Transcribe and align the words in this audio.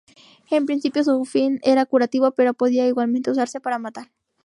En 0.49 0.65
principio 0.65 1.03
su 1.03 1.25
fin 1.25 1.59
era 1.61 1.85
curativo, 1.85 2.31
pero 2.31 2.55
podía 2.55 2.87
igualmente 2.87 3.29
usarse 3.29 3.61
para 3.61 3.77
matar. 3.77 4.09